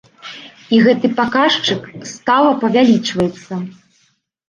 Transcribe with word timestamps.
І 0.77 0.79
гэты 0.85 1.11
паказчык 1.19 1.81
стала 2.15 2.51
павялічваецца. 2.67 3.65